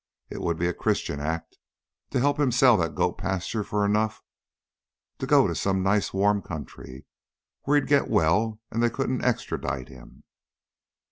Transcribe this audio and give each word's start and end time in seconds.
It 0.31 0.41
would 0.41 0.57
be 0.57 0.67
a 0.67 0.73
Christian 0.73 1.19
act 1.19 1.59
to 2.09 2.19
help 2.19 2.39
him 2.39 2.51
sell 2.51 2.75
that 2.77 2.95
goat 2.95 3.19
pasture 3.19 3.63
for 3.63 3.85
enough 3.85 4.23
to 5.19 5.27
go 5.27 5.45
to 5.45 5.53
some 5.53 5.83
nice 5.83 6.11
warm 6.11 6.41
country 6.41 7.05
where 7.65 7.79
he'd 7.79 7.87
get 7.87 8.09
well 8.09 8.59
and 8.71 8.81
they 8.81 8.89
couldn't 8.89 9.23
extradite 9.23 9.89
him." 9.89 10.23